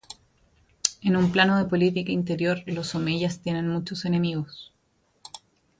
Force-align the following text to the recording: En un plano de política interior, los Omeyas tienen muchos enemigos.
En 1.03 1.15
un 1.15 1.31
plano 1.31 1.59
de 1.59 1.65
política 1.69 2.11
interior, 2.11 2.63
los 2.65 2.95
Omeyas 2.95 3.39
tienen 3.41 3.69
muchos 3.69 4.03
enemigos. 4.05 4.73